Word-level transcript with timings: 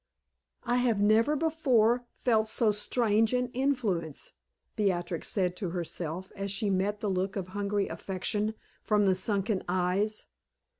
"I 0.63 0.77
have 0.77 0.99
never 0.99 1.35
before 1.35 2.05
felt 2.15 2.47
so 2.47 2.71
strange 2.71 3.33
an 3.33 3.49
influence," 3.49 4.33
Beatrix 4.75 5.29
said 5.29 5.55
to 5.57 5.69
herself, 5.69 6.31
as 6.35 6.49
she 6.49 6.71
met 6.71 7.01
the 7.01 7.07
look 7.07 7.35
of 7.35 7.49
hungry 7.49 7.87
affection 7.87 8.55
from 8.81 9.05
the 9.05 9.13
sunken 9.13 9.61
eyes. 9.69 10.25